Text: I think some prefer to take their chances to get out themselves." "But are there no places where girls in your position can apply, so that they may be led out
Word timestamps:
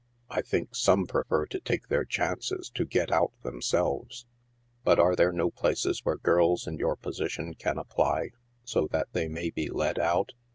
I 0.31 0.41
think 0.41 0.75
some 0.75 1.05
prefer 1.05 1.45
to 1.45 1.59
take 1.59 1.87
their 1.89 2.05
chances 2.05 2.71
to 2.71 2.85
get 2.85 3.11
out 3.11 3.33
themselves." 3.43 4.25
"But 4.83 4.97
are 4.97 5.15
there 5.15 5.31
no 5.31 5.51
places 5.51 6.03
where 6.03 6.17
girls 6.17 6.65
in 6.65 6.79
your 6.79 6.95
position 6.95 7.53
can 7.53 7.77
apply, 7.77 8.31
so 8.63 8.87
that 8.89 9.13
they 9.13 9.27
may 9.27 9.51
be 9.51 9.69
led 9.69 9.99
out 9.99 10.31